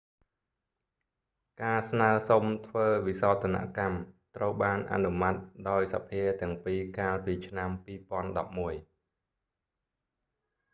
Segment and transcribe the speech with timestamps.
[1.61, 3.99] ការស្នើសុំធ្វើវិសោធនកម្ម
[4.35, 5.35] ត្រូវបានអនុម័ត
[5.69, 8.77] ដោយសភាទាំងពីរកាលពីឆ្នាំ2011